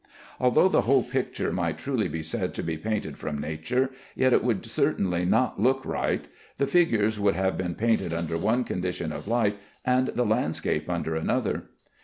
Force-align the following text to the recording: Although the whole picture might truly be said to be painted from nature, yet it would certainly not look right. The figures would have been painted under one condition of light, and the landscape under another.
Although 0.39 0.67
the 0.67 0.81
whole 0.81 1.03
picture 1.03 1.51
might 1.53 1.77
truly 1.77 2.07
be 2.07 2.23
said 2.23 2.55
to 2.55 2.63
be 2.63 2.75
painted 2.75 3.19
from 3.19 3.37
nature, 3.37 3.91
yet 4.15 4.33
it 4.33 4.43
would 4.43 4.65
certainly 4.65 5.25
not 5.25 5.61
look 5.61 5.85
right. 5.85 6.27
The 6.57 6.65
figures 6.65 7.19
would 7.19 7.35
have 7.35 7.55
been 7.55 7.75
painted 7.75 8.11
under 8.11 8.35
one 8.35 8.63
condition 8.63 9.11
of 9.11 9.27
light, 9.27 9.59
and 9.85 10.07
the 10.07 10.25
landscape 10.25 10.89
under 10.89 11.15
another. 11.15 11.65